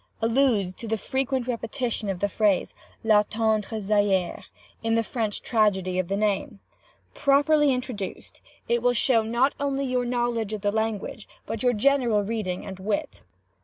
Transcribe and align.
Alludes 0.19 0.73
to 0.73 0.87
the 0.87 0.97
frequent 0.97 1.45
repetition 1.45 2.09
of 2.09 2.21
the 2.21 2.27
phrase, 2.27 2.73
la 3.03 3.21
tendre 3.21 3.79
Zaire, 3.79 4.45
in 4.81 4.95
the 4.95 5.03
French 5.03 5.43
tragedy 5.43 5.99
of 5.99 6.07
that 6.07 6.17
name. 6.17 6.59
Properly 7.13 7.71
introduced, 7.71 8.41
will 8.67 8.93
show 8.93 9.21
not 9.21 9.53
only 9.59 9.85
your 9.85 10.03
knowledge 10.03 10.53
of 10.53 10.61
the 10.61 10.71
language, 10.71 11.27
but 11.45 11.61
your 11.61 11.73
general 11.73 12.23
reading 12.23 12.65
and 12.65 12.79
wit. 12.79 13.21